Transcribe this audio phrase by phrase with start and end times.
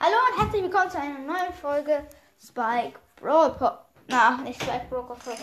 [0.00, 2.06] Hallo und herzlich willkommen zu einer neuen Folge
[2.40, 3.80] Spike Brawl Pod.
[4.06, 5.36] Na, nicht Spike Brawl Pod.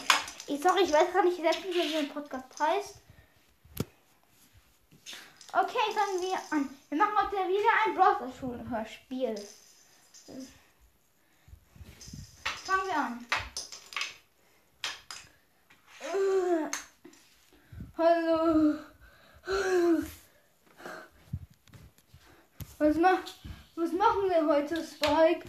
[0.48, 3.02] Ich sorry, ich weiß gar nicht letztens, wie der Podcast heißt.
[5.52, 6.70] Okay, fangen wir an.
[6.88, 9.36] Wir machen heute wieder ein Brawl Schulhörspiel.
[12.64, 13.26] Fangen wir an.
[17.98, 18.76] Hallo.
[22.78, 23.20] Was, mach,
[23.76, 25.46] was machen wir heute, Spike?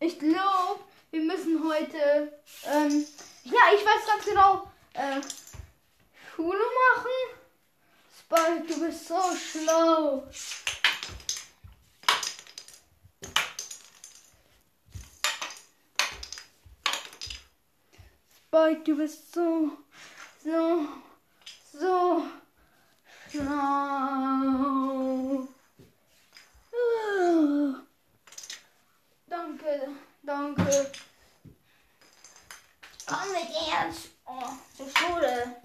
[0.00, 0.80] Ich glaube,
[1.10, 3.06] wir müssen heute, ähm,
[3.44, 5.20] ja, ich weiß ganz genau, äh,
[6.34, 7.10] Schule machen.
[8.18, 10.28] Spike, du bist so schlau.
[18.46, 19.70] Spike, du bist so,
[20.44, 20.88] so,
[21.72, 22.26] so
[23.30, 23.48] schlau.
[23.50, 24.38] Ah.
[29.68, 29.88] Danke,
[30.22, 30.90] danke.
[33.06, 35.56] Komm mit jetzt oh, zur Schule.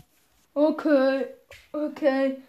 [0.54, 1.28] Okay,
[1.72, 2.42] okay.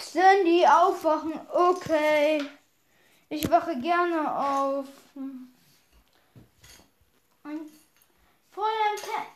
[0.00, 1.38] Sandy, aufwachen.
[1.48, 2.44] Okay.
[3.28, 4.86] Ich wache gerne auf.
[5.14, 5.50] Und
[8.50, 9.26] Fräulein Pam.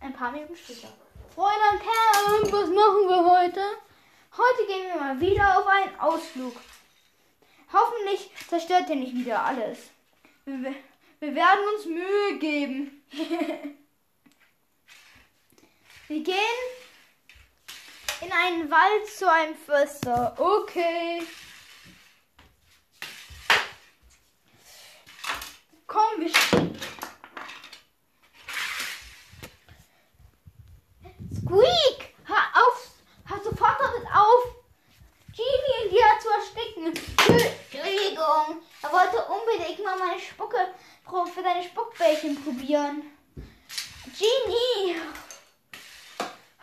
[0.00, 0.88] Ein paar Minuten später.
[1.34, 3.62] Fräulein Pam, was machen wir heute?
[4.36, 6.54] Heute gehen wir mal wieder auf einen Ausflug.
[7.72, 9.78] Hoffentlich zerstört ihr nicht wieder alles.
[10.50, 10.74] Wir,
[11.20, 13.04] wir werden uns Mühe geben.
[16.08, 16.34] wir gehen
[18.20, 20.34] in einen Wald zu einem Förster.
[20.36, 21.22] Okay.
[25.86, 26.30] Komm, wir.
[31.32, 32.14] Squeak!
[32.24, 32.90] Hör auf!
[33.26, 34.56] Hör sofort damit auf!
[35.28, 36.86] Genie in dir zu ersticken.
[37.72, 38.62] Entschuldigung.
[38.82, 40.74] Er wollte unbedingt mal meine Spucke
[41.34, 43.02] für deine Spuckbällchen probieren.
[44.18, 45.00] Genie!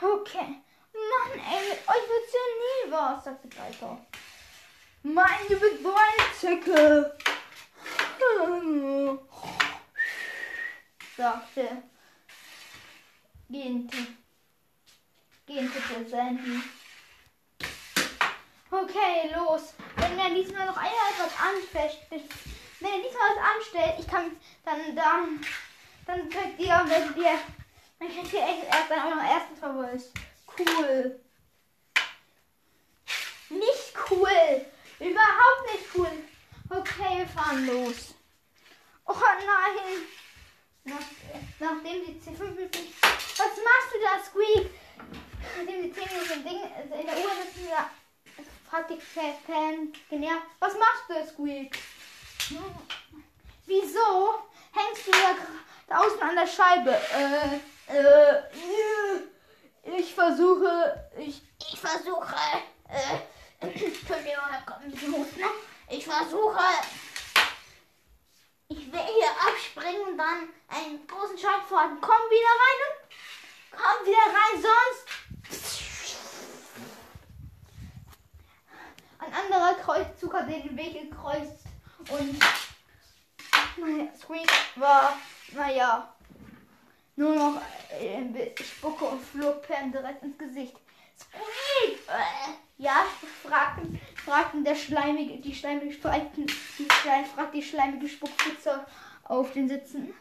[0.02, 0.62] Okay.
[0.94, 4.06] Mann, ey, mit euch wird's ja nie was, sagte Piper.
[5.04, 7.18] Mann, du bist so eine Zicke.
[11.16, 11.84] sagte
[13.50, 13.98] Gente.
[15.48, 16.62] Gente für Sandy.
[18.70, 19.74] Okay, los.
[20.10, 24.32] Wenn er diesmal noch einer etwas anfasst, wenn er diesmal was anstellt, ich kann
[24.64, 25.42] dann dann
[26.06, 27.40] dann kriegt ihr, wenn ihr
[28.00, 30.12] dann kriegt ihr echt erst dann auch noch ersten Verweis.
[30.58, 31.20] Cool.
[33.50, 34.66] Nicht cool.
[35.00, 36.12] Überhaupt nicht cool.
[36.70, 38.16] Okay, wir fahren los.
[39.06, 40.04] Oh nein.
[40.84, 40.96] Nach,
[41.60, 42.94] nachdem die 10 Minuten.
[43.02, 44.70] Was machst du da, Squeak?
[45.58, 47.90] Nachdem die 10 Minuten in der Uhr sitzen, da
[48.70, 50.46] fragt die Fan genervt.
[50.60, 51.78] Was machst du, Squeak?
[53.66, 54.42] Wieso
[54.72, 56.92] hängst du da draußen an der Scheibe?
[56.92, 57.58] Äh,
[57.94, 58.44] äh,
[59.98, 61.42] ich versuche, ich,
[61.72, 62.36] ich versuche,
[62.90, 63.20] äh,
[63.60, 65.42] Entschuldigung, da ein bisschen Husten.
[65.90, 66.64] Ich versuche,
[68.68, 72.00] ich will hier abspringen dann einen großen Schalt vorhalten.
[72.02, 72.98] Komm wieder rein und
[73.72, 75.07] komm wieder rein, sonst.
[79.28, 81.66] Ein anderer Kreuzzug hat den Weg gekreuzt
[82.10, 82.40] und
[83.78, 85.18] naja, Squeak war,
[85.52, 86.16] naja,
[87.18, 87.62] nur noch
[88.00, 90.78] äh, Spucke und flog Pam direkt ins Gesicht.
[91.20, 92.00] Squeak!
[92.08, 93.06] Äh, ja,
[93.44, 96.88] fragten, fragten der schleimige, die schleimige, fragten, die,
[97.36, 98.86] fragt die schleimige Spuckputze
[99.26, 100.14] auf den Sitzen.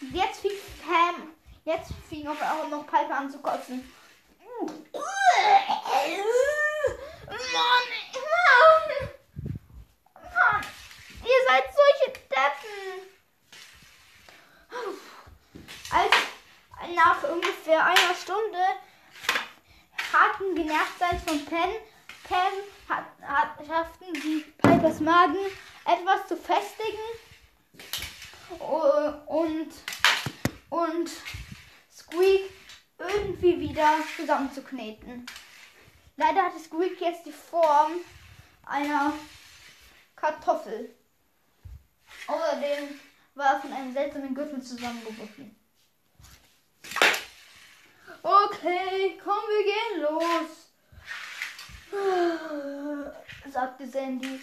[0.00, 0.50] Jetzt fing
[0.84, 1.30] Pam,
[1.64, 3.84] jetzt fing auch noch Piper an zu kotzen.
[7.52, 9.08] Mann, Mann,
[10.34, 10.62] Mann,
[11.22, 12.84] ihr seid solche Deppen.
[15.90, 16.14] Als
[16.94, 18.58] nach ungefähr einer Stunde
[20.12, 21.70] harten Genervtsein von Pen,
[22.24, 22.52] Pam
[22.88, 25.36] hat, hat, schafften die Pipers Magen
[25.84, 26.98] etwas zu festigen
[29.26, 29.72] und,
[30.70, 31.10] und
[31.92, 32.50] Squeak
[32.98, 35.26] irgendwie wieder zusammenzukneten.
[36.16, 37.92] Leider hatte Squeak jetzt die Form
[38.66, 39.12] einer
[40.14, 40.94] Kartoffel.
[42.26, 43.00] Außerdem
[43.34, 45.56] war von einem seltsamen Gürtel zusammengebrochen.
[48.22, 50.70] Okay, komm, wir gehen los,
[53.52, 54.40] sagte Sandy.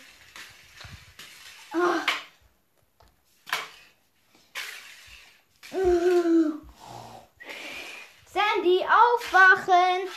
[8.25, 10.09] Sandy, aufwachen,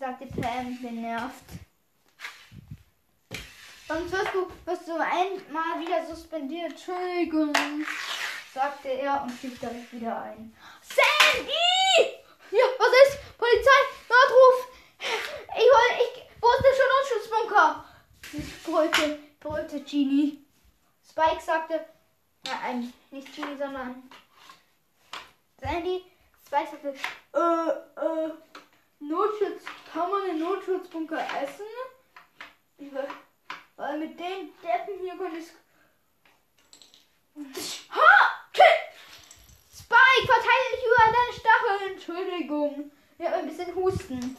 [0.00, 1.44] sagte Pam genervt.
[3.86, 6.70] sonst wirst du, wirst du einmal wieder suspendiert.
[6.70, 7.52] Entschuldigung,
[8.54, 10.56] sagte er und schlief direkt wieder ein.
[10.80, 11.52] Sandy!
[12.50, 13.36] Ja, was ist?
[13.36, 14.68] Polizei, Notruf!
[15.00, 17.84] Ich wollte, ich, wo ist der Schutzzschutzbunker?
[18.64, 20.42] brüllte, brüllte Genie.
[21.06, 21.84] Spike sagte,
[22.46, 24.10] nein, nicht Genie, sondern
[25.60, 26.06] Sandy.
[26.46, 26.94] Spike sagte,
[27.34, 27.68] äh,
[28.00, 28.32] äh,
[29.00, 31.64] Notschutz, kann man den Notschutzbunker essen?
[33.76, 35.48] Weil mit den Deppen hier könnte ich.
[37.90, 38.30] Ha!
[39.72, 41.92] Spike, verteile dich über deine Stacheln.
[41.94, 42.92] Entschuldigung.
[43.18, 44.36] Ich habe ein bisschen Husten.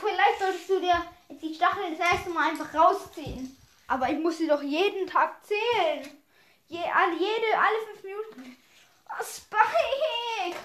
[0.00, 3.56] Vielleicht solltest du dir die Stacheln das erste Mal einfach rausziehen.
[3.86, 6.22] Aber ich muss sie doch jeden Tag zählen.
[6.68, 8.56] Je, alle, jede, alle fünf Minuten.
[9.08, 10.56] Oh, Spike!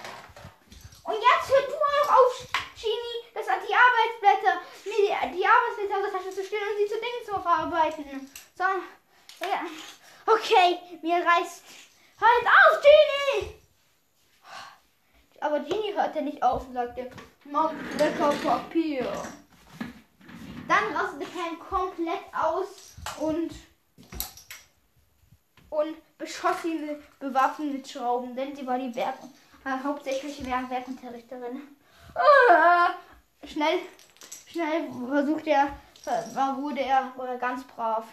[1.02, 2.46] Und jetzt hör du auch auf,
[2.80, 6.78] Genie, das hat die Arbeitsblätter, mir die, die Arbeitsblätter aus der Tasche zu stellen und
[6.78, 7.00] sie zu
[7.70, 8.30] Verarbeiten.
[8.56, 8.64] So.
[10.26, 11.64] Okay, mir reißt.
[12.20, 13.54] Halt auf, Genie!
[15.40, 17.10] Aber Genie hörte nicht auf und sagte,
[17.44, 19.06] mach lecker Papier.
[20.66, 23.52] Dann rastete Pam komplett aus und
[25.68, 29.18] und beschoss sie mit bewaffnet Schrauben, denn sie war die Werk
[29.64, 31.60] äh, hauptsächliche Werk Werkunterrichterin.
[32.14, 32.94] Ah,
[33.44, 33.80] schnell,
[34.46, 35.68] schnell versucht er,
[36.06, 38.04] war, wurde er, wurde ganz brav.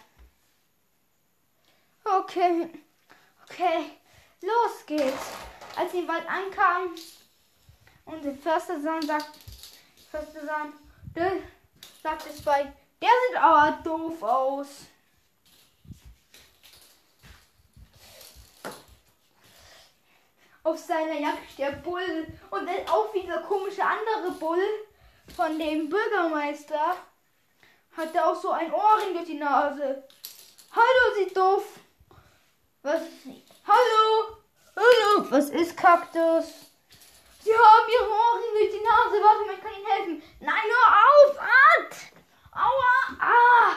[2.04, 2.68] Okay,
[3.44, 3.90] okay,
[4.40, 5.30] los geht's.
[5.76, 6.94] Als sie im Wald ankam
[8.04, 9.30] und der Förster sagt,
[10.10, 10.74] Förster sagt,
[11.16, 11.32] der,
[12.02, 14.68] sagt es bei, der sieht aber doof aus.
[20.62, 24.62] Auf seiner Jacke der Bull und dann auch dieser komische andere Bull
[25.34, 26.96] von dem Bürgermeister
[27.96, 30.04] hat er auch so ein Ohrring durch die Nase.
[30.72, 31.64] Hallo, sieht doof.
[32.82, 33.02] Was?
[33.66, 34.38] Hallo?
[34.76, 35.26] Hallo?
[35.30, 36.46] Was ist Kaktus?
[37.42, 39.22] Sie haben Ihre Ohren durch die Nase.
[39.22, 40.22] Warte mal, ich kann Ihnen helfen.
[40.40, 41.38] Nein, nur auf!
[41.40, 41.94] Art!
[42.52, 43.16] Aua!
[43.20, 43.76] Ah!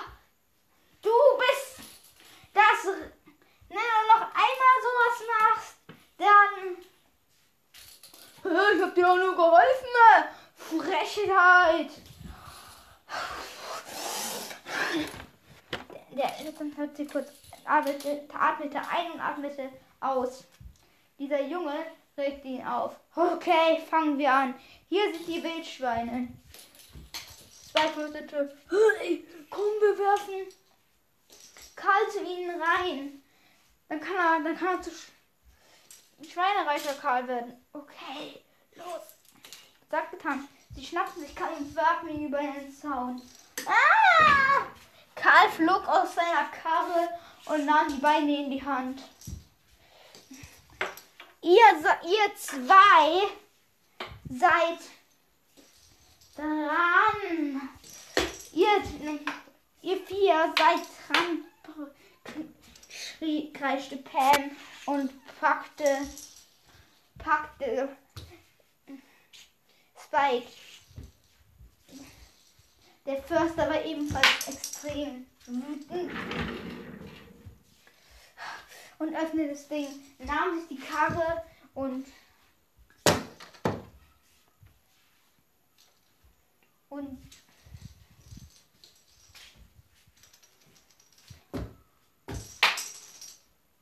[1.02, 1.80] Du bist
[2.54, 2.94] das.
[3.70, 5.76] Wenn du noch einmal sowas machst,
[6.18, 6.78] dann.
[8.76, 9.88] Ich hab dir auch nur geholfen.
[10.56, 11.92] Frechheit!
[16.12, 17.30] Der Elefant hat sie kurz
[17.64, 19.70] atmete, atmete ein und atmete
[20.00, 20.46] aus.
[21.20, 21.76] Dieser Junge
[22.18, 22.96] regte ihn auf.
[23.16, 24.56] Okay, fangen wir an.
[24.90, 26.28] Hier sind die Wildschweine.
[27.72, 28.58] Zwei flüsterte,
[29.50, 30.54] komm, wir werfen
[31.76, 33.22] Karl zu ihnen rein.
[33.90, 35.12] Dann kann er, dann kann er zu Sch
[36.28, 37.66] Schweinereiter Karl werden.
[37.74, 38.42] Okay,
[38.76, 39.18] los.
[39.92, 40.48] Sagt getan.
[40.76, 43.22] Sie schnappten sich Karl und warfen ihn über den Zaun.
[43.68, 44.66] Ah!
[45.16, 47.10] Karl flog aus seiner Karre
[47.46, 49.02] und nahm die Beine in die Hand.
[51.42, 51.54] Ihr,
[52.04, 53.28] ihr zwei
[54.30, 54.80] seid
[56.36, 57.70] dran.
[58.54, 59.20] Ihr,
[59.82, 61.46] ihr vier seid dran,
[62.90, 64.52] schrie, kreischte Pam
[64.86, 66.08] und packte,
[67.18, 67.96] packte
[70.04, 70.48] Spike.
[73.08, 76.12] Der Förster war ebenfalls extrem wütend
[79.00, 79.88] und öffnete das Ding,
[80.20, 81.42] nahm sich die Karre
[81.74, 82.06] und
[86.90, 87.18] und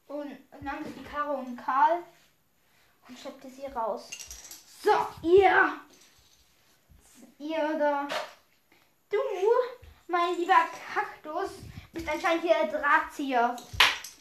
[0.06, 2.04] und nahm sich die Karre und Karl
[3.08, 4.08] und schleppte sie raus.
[4.84, 5.80] So, ihr,
[7.40, 8.08] ihr da,
[9.10, 9.18] du,
[10.08, 10.54] mein lieber
[10.94, 11.52] Kaktus,
[11.92, 13.56] bist anscheinend hier der Drahtzieher.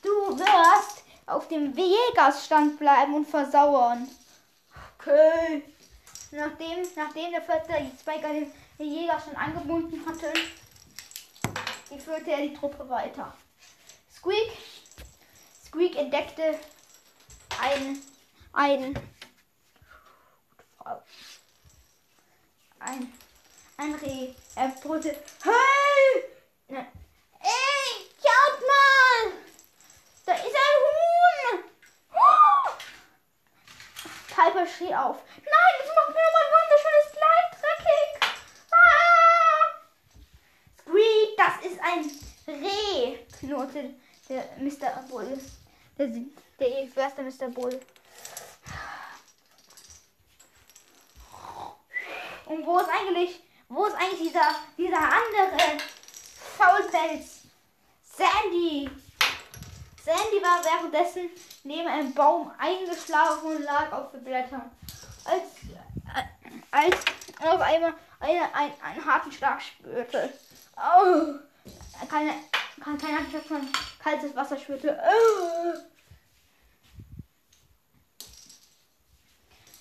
[0.02, 4.08] Du wirst auf dem Jägersstand bleiben und versauern.
[4.98, 5.62] Okay.
[6.30, 10.32] Nachdem, nachdem der die Spiker den, den Jägerstand angebunden hatte,
[11.98, 13.32] führte er die Truppe weiter.
[14.12, 14.52] Squeak,
[15.64, 16.58] Squeak entdeckte
[17.60, 18.02] ein,
[18.52, 18.98] ein,
[22.80, 23.12] ein,
[23.76, 24.34] ein Reh.
[24.54, 25.10] Er brüllte,
[25.42, 26.24] hey!
[26.68, 27.90] Ey,
[28.22, 29.32] schaut mal!
[30.26, 31.64] Da ist ein Huhn!
[34.28, 35.18] Piper schrie auf.
[35.36, 38.10] Nein, das macht mir mein wunderschönes Kleid dreckig.
[38.72, 39.64] Ah!
[40.80, 42.02] Squeak, das ist ein
[42.46, 43.94] Reh, knurrte
[44.28, 45.02] der Mr.
[45.08, 45.38] Bull.
[45.98, 46.08] Der,
[46.58, 47.48] der erste Mr.
[47.50, 47.80] Bull.
[52.46, 55.78] Und wo ist eigentlich, Wo ist eigentlich dieser, dieser andere
[56.56, 57.42] Faulpelz?
[58.02, 58.90] Sandy!
[60.04, 61.30] Sandy war währenddessen
[61.64, 64.70] neben einem Baum eingeschlafen und lag auf den Blättern.
[65.24, 65.42] Als,
[66.14, 66.22] äh,
[66.70, 66.96] als
[67.40, 70.32] auf einmal eine, ein, einen harten Schlag spürte.
[70.76, 71.34] Oh,
[72.08, 72.34] keine,
[72.82, 73.68] keine, keine Hand von
[73.98, 75.02] kaltes Wasser spürte.
[75.02, 75.74] Oh.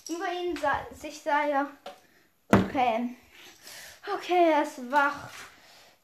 [0.09, 1.67] Über ihn sah, sich sah er.
[2.49, 3.15] Okay.
[4.05, 5.29] Okay, er ist wach.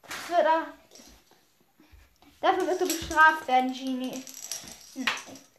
[0.02, 0.66] Das wird er.
[2.40, 4.24] Dafür wirst du bestraft werden, Genie.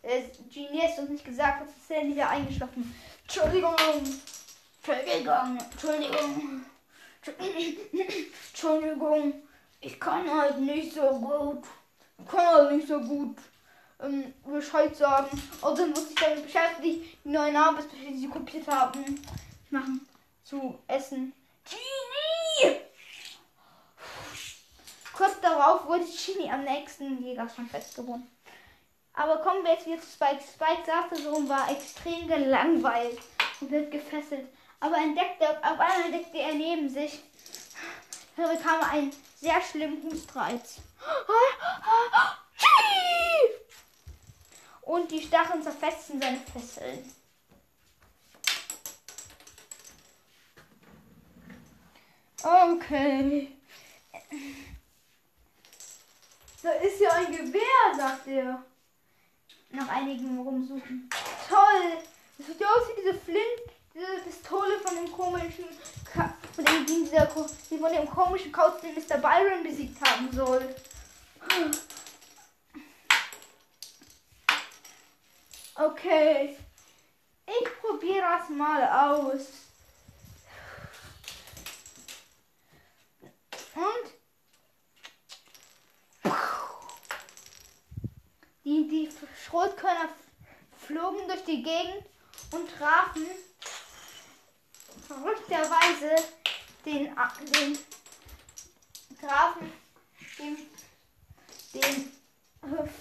[0.02, 2.96] Äh, Genie ist uns nicht gesagt, dass ist er wieder eingeschlafen.
[3.24, 3.76] Entschuldigung.
[4.78, 5.58] Entschuldigung.
[5.72, 6.66] Entschuldigung.
[8.50, 9.34] Entschuldigung.
[9.80, 11.64] Ich kann halt nicht so gut.
[12.18, 13.38] Ich kann halt nicht so gut
[14.00, 15.42] ähm, Bescheid sagen.
[15.62, 19.22] Also muss ich damit beschäftigt, die neuen Arbeitsbefehle, die sie kopiert haben,
[19.70, 20.08] machen
[20.44, 21.34] zu essen.
[21.64, 22.11] Genie!
[25.14, 28.30] Kurz darauf wurde Chini am nächsten Jägerstand festgebunden.
[29.14, 30.42] Aber kommen wir jetzt wieder zu Spike.
[30.42, 33.20] Spike sagte so und war extrem gelangweilt
[33.60, 34.48] und wird gefesselt.
[34.80, 37.20] Aber entdeckte, auf einmal entdeckte er neben sich,
[38.36, 40.78] da bekam er einen sehr schlimmen Hustreiz.
[44.82, 47.14] Und die Stacheln zerfetzten seine Fesseln.
[52.44, 53.56] Okay.
[56.62, 58.64] Da ist ja ein Gewehr, sagt er.
[59.72, 61.10] Nach einigen Rumsuchen.
[61.50, 61.98] Toll!
[62.38, 63.62] Das sieht ja aus wie diese Flint,
[63.94, 65.66] diese Pistole von dem komischen,
[66.06, 67.28] Ka von dem, dieser,
[67.70, 69.18] die von dem komischen Kauz, den Mr.
[69.18, 70.76] Byron besiegt haben soll.
[75.76, 76.58] Okay.
[77.48, 79.48] Ich probiere das mal aus.
[83.74, 84.21] Und
[88.64, 89.10] die, die
[89.46, 90.10] Schrotkörner
[90.78, 92.06] flogen durch die Gegend
[92.52, 93.28] und trafen
[95.08, 96.16] verrückterweise
[96.86, 97.16] den,
[97.54, 97.80] den
[99.20, 99.72] trafen
[100.38, 100.58] den,
[101.74, 102.12] den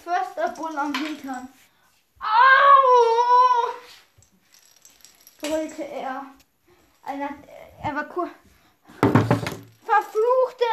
[0.03, 1.47] Försterbull am Hintern.
[2.19, 3.01] Au!
[5.39, 6.25] brüllte er.
[7.03, 8.31] Er war kurz.
[9.83, 10.65] Verfluchte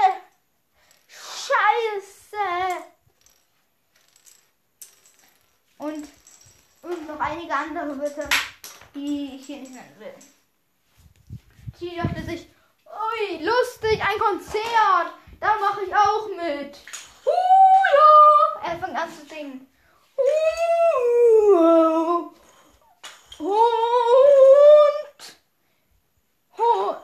[1.07, 2.85] Scheiße!
[5.79, 6.09] Und,
[6.83, 8.29] und noch einige andere Wörter,
[8.95, 10.15] die ich hier nicht nennen will.
[11.79, 12.49] Sie dachte sich,
[12.87, 16.79] ui, lustig, ein Konzert, da mache ich auch mit.
[17.25, 17.31] Uh.
[18.65, 19.67] Er fängt an zu singen.
[20.19, 22.33] Uh,
[23.39, 25.37] und
[26.59, 26.97] oh,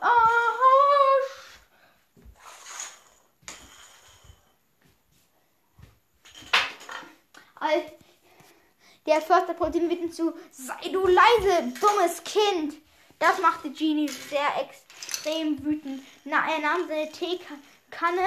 [9.07, 10.35] Der Förster ihn mitten zu.
[10.51, 12.75] Sei du leise, dummes Kind.
[13.19, 16.03] Das machte Genie sehr extrem wütend.
[16.25, 18.27] Na, er nahm seine Teekanne,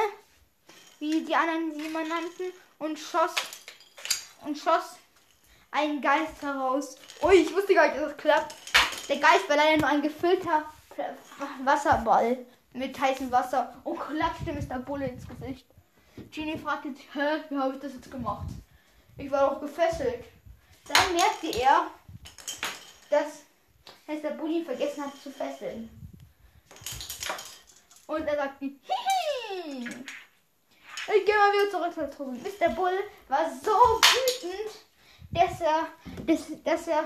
[1.00, 3.36] wie die anderen sie immer nannten, und schoss
[4.46, 4.98] und schoss
[5.72, 6.96] einen Geist heraus.
[7.24, 8.56] Ui, ich wusste gar nicht, dass das klappt.
[9.10, 10.66] Der Geist war leider nur ein gefüllter
[11.64, 14.80] Wasserball mit heißem Wasser und klatschte Mr.
[14.80, 15.66] Bulle ins Gesicht.
[16.32, 18.48] Genie fragte sich, hä, wie habe ich das jetzt gemacht?
[19.18, 20.24] Ich war doch gefesselt.
[20.88, 21.92] Dann merkte er,
[23.10, 23.44] dass
[24.08, 24.32] Mr.
[24.32, 25.90] Bully vergessen hat zu fesseln.
[28.06, 29.90] Und er sagte, hihi.
[31.16, 32.32] Ich gehe mal wieder zurück zur Truppe.
[32.32, 32.70] Mr.
[32.70, 34.76] Bull war so wütend,
[35.32, 35.88] dass er,
[36.26, 37.06] dass, dass er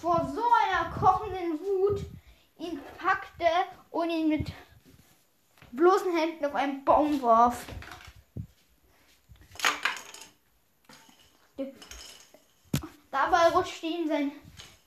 [0.00, 2.04] vor so einer kochenden Wut
[2.58, 3.46] ihn packte
[3.90, 4.52] und ihn mit
[5.72, 7.64] bloßen Händen auf einen Baum warf.
[13.16, 14.30] Dabei rutschte ihm sein,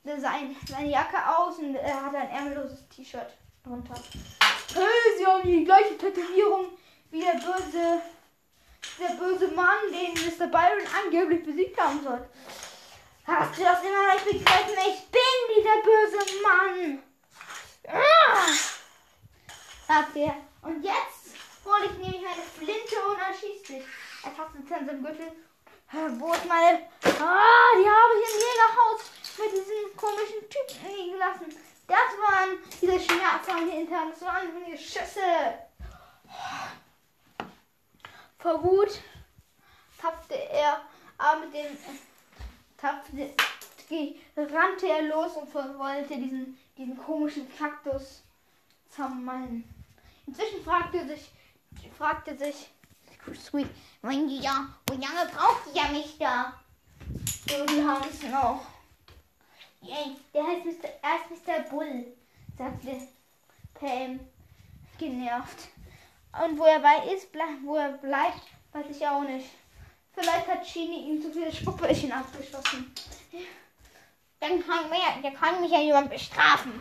[0.04, 3.34] sein, seine Jacke aus und er hatte ein ärmelloses T-Shirt
[3.64, 3.96] drunter.
[4.76, 6.68] Hey, sie haben die gleiche Tätowierung
[7.10, 8.02] wie der böse,
[9.00, 10.46] der böse Mann, den Mr.
[10.46, 12.24] Byron angeblich besiegt haben soll.
[13.26, 14.78] Hast du das immer nicht begriffen?
[14.88, 17.04] Ich bin dieser böse Mann.
[17.88, 18.46] Ah!
[20.62, 21.34] Und jetzt
[21.66, 23.84] hole ich nämlich meine Flinte und erschießt dich.
[24.24, 25.32] Er tastet an seinem Gürtel
[25.92, 26.80] wo ist meine.
[27.04, 29.02] Ah, die habe ich im Jägerhaus
[29.38, 31.56] mit diesen komischen Typen liegen gelassen.
[31.88, 34.12] Das waren diese Schmerzfeinde intern.
[34.12, 35.60] Das waren die Schüsse.
[38.38, 39.02] Vor Wut
[40.00, 40.82] tapfte er
[41.18, 41.78] aber mit dem.
[42.78, 43.34] Tapfte,
[44.38, 48.24] rannte er los und wollte diesen, diesen komischen Kaktus
[48.88, 49.68] zermalmen.
[50.26, 51.30] Inzwischen fragte sich,
[51.98, 52.70] fragte sich
[53.36, 53.68] Squeak,
[54.02, 56.54] mein ja, wie lange braucht ihr mich da?
[57.48, 58.62] So, die haben es noch.
[59.82, 60.90] Yay, der heißt Mr.
[61.02, 61.70] Er ist Mr.
[61.70, 62.06] Bull,
[62.58, 63.08] sagte
[63.74, 64.20] Pam
[64.98, 65.70] genervt.
[66.44, 68.42] Und wo er bei ist, ble wo er bleibt,
[68.74, 69.50] weiß ich auch nicht.
[70.14, 72.94] Vielleicht hat Chini ihm zu viele Spuckbällchen abgeschossen.
[74.40, 76.80] Dann kann, mir, der kann mich ja jemand bestrafen.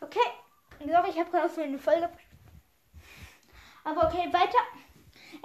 [0.00, 0.30] Okay,
[0.78, 2.10] sorry, ich habe gerade auf eine Folge.
[3.84, 4.58] Aber okay, weiter.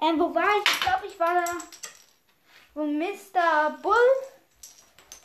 [0.02, 0.72] Ähm, wo war ich?
[0.72, 1.52] Ich glaube, ich war da,
[2.74, 3.78] wo Mr.
[3.82, 3.96] Bull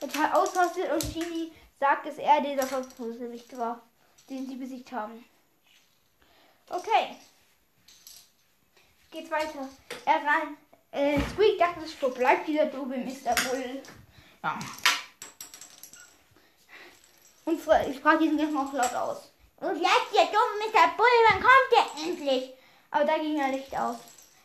[0.00, 3.80] total ausrastet und Chini sagt, dass er dieser Bösewicht war,
[4.28, 5.24] den sie besiegt haben.
[6.68, 7.16] Okay.
[9.10, 9.68] Geht's weiter.
[10.04, 10.56] Er rein.
[10.90, 13.34] Äh, Squeak dachte wo bleibt dieser doofe Mr.
[13.48, 13.82] Bull?
[14.42, 14.58] Ja.
[17.44, 19.30] Und ich frage diesen jetzt auch laut aus.
[19.58, 20.96] Wo bleibt der dumme Mr.
[20.96, 21.06] Bull?
[21.28, 22.54] Wann kommt der endlich?
[22.94, 23.96] Aber da ging er Licht aus.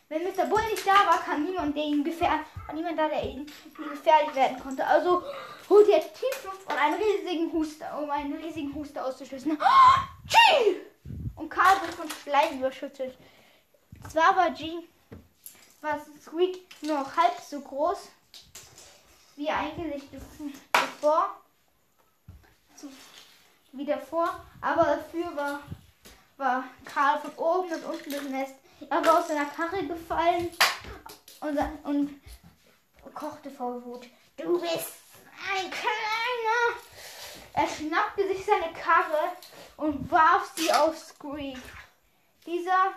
[0.08, 0.44] Wenn Mr.
[0.46, 4.34] Bull nicht da war, kam niemand, der ihm gefährlich, war niemand da, der ihm gefährlich
[4.34, 4.84] werden konnte.
[4.84, 5.22] Also
[5.68, 9.56] holt er Tiefluft und einen riesigen Huster, um einen riesigen Huster auszuschließen.
[11.36, 13.16] Und Karl wird von Schleim überschüttet.
[14.10, 14.80] Zwar war G,
[15.80, 18.08] war Squeak nur noch halb so groß
[19.36, 20.02] wie eigentlich
[20.72, 21.40] davor,
[23.72, 25.60] wie davor, aber dafür war,
[26.40, 28.54] war Karl von oben bis unten durchnässt.
[28.88, 30.50] Er war aus seiner Karre gefallen
[31.40, 32.20] und, und
[33.14, 34.06] kochte vor Wut.
[34.38, 34.94] Du bist
[35.54, 36.80] ein kleiner.
[37.52, 39.32] Er schnappte sich seine Karre
[39.76, 41.58] und warf sie auf Squeak.
[42.46, 42.94] Dieser,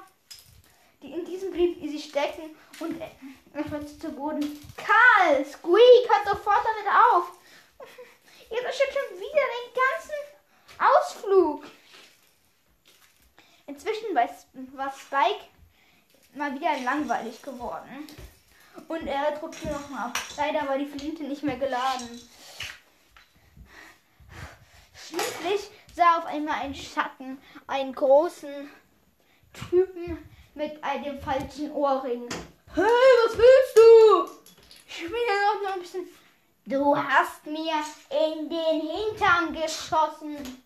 [1.02, 4.60] die in diesem blieb sie stecken und er stürzte zu Boden.
[4.78, 7.32] Karl, Squeak, hört sofort damit auf.
[8.50, 10.24] Ihr zerstört schon wieder den ganzen
[10.80, 11.66] Ausflug.
[13.74, 15.46] Inzwischen war Spike
[16.36, 18.08] mal wieder langweilig geworden.
[18.88, 20.20] Und er druckte noch mal ab.
[20.38, 22.22] Leider war die Flinte nicht mehr geladen.
[24.94, 28.70] Schließlich sah auf einmal ein Schatten einen großen
[29.54, 30.20] Typen
[30.54, 32.30] mit einem falschen Ohrring.
[32.76, 34.52] Hey, was willst du?
[34.88, 36.08] Ich bin ja noch ein bisschen.
[36.66, 40.63] Du hast mir in den Hintern geschossen.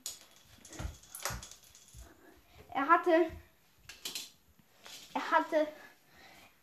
[2.77, 3.25] Er hatte
[5.15, 5.67] er hatte,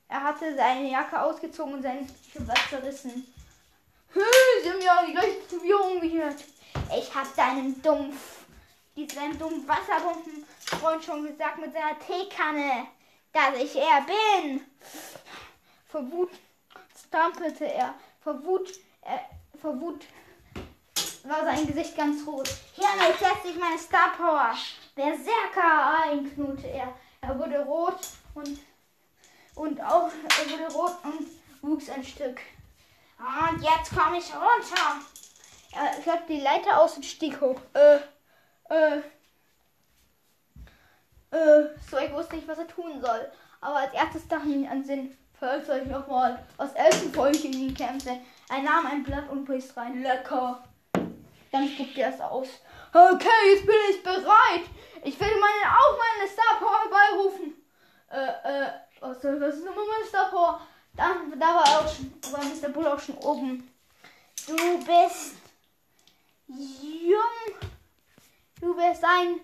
[0.06, 3.26] er hatte seine Jacke ausgezogen und seinen Schwert zerrissen.
[4.62, 6.32] Sie haben ja die gleiche Tätowierung wie hier.
[6.96, 8.44] Ich hab deinem Dumpf,
[8.94, 12.86] diesen dummen Wasserbombenfreund schon gesagt mit seiner Teekanne,
[13.32, 14.64] dass ich er bin.
[15.88, 16.30] Vor Wut
[17.08, 17.92] stampelte er.
[18.22, 18.70] Vor Wut,
[19.02, 19.18] äh,
[19.60, 20.04] vor Wut
[21.24, 22.48] war sein Gesicht ganz rot.
[22.74, 24.54] Hiermit setzt sich meine Star Power.
[24.94, 26.94] Berserker ein, knurrte er.
[27.20, 27.98] Er wurde rot
[28.34, 28.58] und,
[29.54, 31.26] und auch er wurde rot und
[31.62, 32.40] wuchs ein Stück.
[33.18, 35.00] Und jetzt komme ich runter.
[35.72, 37.60] Er klappte die Leiter aus und stieg hoch.
[37.72, 37.96] Äh,
[38.70, 38.98] äh,
[41.30, 43.32] äh, so, ich wusste nicht, was er tun soll.
[43.60, 48.20] Aber als erstes dachte ich an Sinn, falls ich nochmal aus Elfenfolge in ihn kämpfte.
[48.48, 50.02] Er nahm ein Blatt und biss rein.
[50.02, 50.62] Lecker.
[51.50, 52.48] Dann spuckte er es aus.
[52.96, 54.62] Okay, jetzt bin ich bereit.
[55.02, 57.64] Ich will meine, auch meine Star Power herbeirufen
[58.14, 60.60] äh, äh, was, was ist nochmal mein Star Power?
[60.96, 62.68] Da, da war auch schon, war Mr.
[62.68, 63.68] Bull auch schon oben.
[64.46, 64.54] Du
[64.84, 65.34] bist
[66.46, 67.70] jung.
[68.60, 69.40] Du bist ein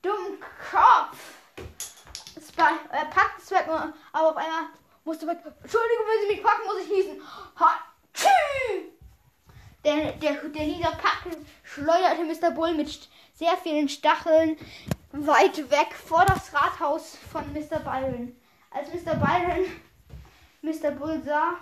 [0.00, 1.18] Dummkopf.
[2.56, 4.68] Er packt es weg, aber auf einmal
[5.04, 5.38] musste weg.
[5.44, 7.22] Entschuldigung, wenn Sie mich packen, muss ich niesen.
[7.58, 7.80] Ha,
[9.84, 12.50] der, der, der Niederpacken schleuderte Mr.
[12.50, 14.56] Bull mit sehr vielen Stacheln
[15.12, 17.78] weit weg vor das Rathaus von Mr.
[17.80, 18.34] Byron.
[18.70, 19.14] Als Mr.
[19.14, 19.66] Byron
[20.62, 20.90] Mr.
[20.92, 21.58] Bull sah,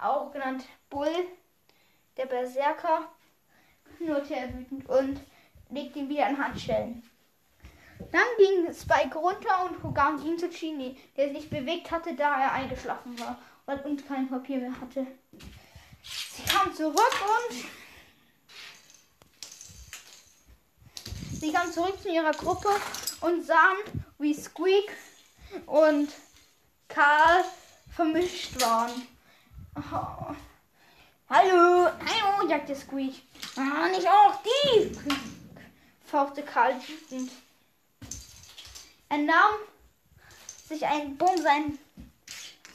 [0.00, 1.12] auch genannt Bull,
[2.16, 3.08] der Berserker,
[3.96, 5.20] knurrte er wütend und
[5.70, 7.02] legte ihn wieder an Handschellen.
[8.10, 12.52] Dann ging Spike runter und kam ihn zu Chini, der sich bewegt hatte, da er
[12.52, 13.38] eingeschlafen war
[13.84, 15.06] und kein Papier mehr hatte.
[16.02, 17.64] Sie kam zurück und
[21.40, 22.68] Sie kamen zurück zu ihrer Gruppe
[23.20, 23.78] und sahen,
[24.18, 24.96] wie Squeak
[25.66, 26.08] und
[26.88, 27.44] Karl
[27.94, 29.08] vermischt waren.
[29.76, 30.34] Oh.
[31.28, 33.22] Hallo, hallo, sagte Squeak.
[33.56, 34.96] Ah, nicht auch die,
[36.04, 37.32] fauchte Karl wütend.
[39.08, 39.54] Er nahm
[40.68, 41.78] sich einen Bumm, sein,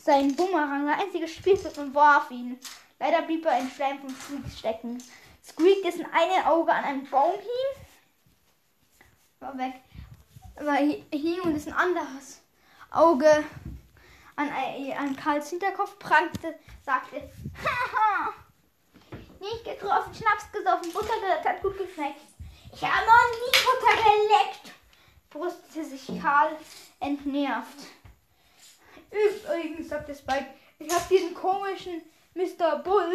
[0.04, 2.60] seinen Bumerang, sein einziges Spielzeug und warf ihn.
[3.00, 5.04] Leider blieb er in Schleim vom Squeak stecken.
[5.44, 7.86] Squeak, dessen eine Auge an einem Baum hing,
[9.40, 9.76] war weg.
[10.56, 12.42] Weil hier und ein anderes
[12.92, 13.46] Auge
[14.36, 14.50] an,
[14.98, 17.30] an Karls Hinterkopf prangte, sagte,
[17.64, 18.34] haha,
[19.40, 22.22] nicht getroffen, Schnaps gesoffen, Butter geleckt, hat gut geschmeckt.
[22.74, 24.74] Ich habe noch nie Butter geleckt,
[25.30, 26.58] brustete sich Karl
[27.00, 27.88] entnervt.
[29.12, 30.48] Übrigens, sagte Spike,
[30.80, 32.02] ich habe diesen komischen
[32.38, 32.80] Mr.
[32.84, 33.12] Bull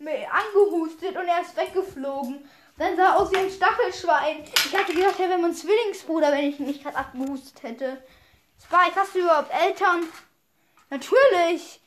[0.00, 2.48] angehustet und er ist weggeflogen.
[2.78, 4.44] Dann sah er aus wie ein Stachelschwein.
[4.44, 8.02] Ich hatte gedacht, er wäre mein Zwillingsbruder, wenn ich ihn nicht gerade abgehustet hätte.
[8.60, 10.08] Spike, hast du überhaupt Eltern?
[10.90, 11.80] Natürlich.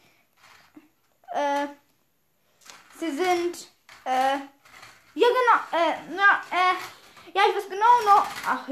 [1.33, 1.67] Äh,
[2.99, 3.67] sie sind,
[4.05, 4.37] äh,
[5.15, 8.27] ja genau, äh, na, äh, ja, ich weiß genau noch.
[8.47, 8.67] Ach.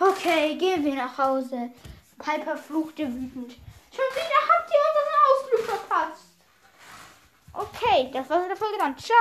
[0.00, 1.70] Okay, gehen wir nach Hause.
[2.18, 3.52] Piper fluchte wütend.
[3.92, 6.19] Schon wieder habt ihr unseren Ausflug verpasst.
[7.52, 8.96] Okay, das war's mit der Folge dann.
[8.96, 9.16] Ciao.